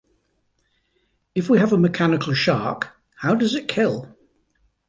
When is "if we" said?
1.35-1.59